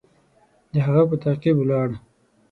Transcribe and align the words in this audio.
د 0.73 0.75
هغه 0.85 1.03
په 1.09 1.15
تعقیب 1.23 1.55
ولاړ. 1.59 1.89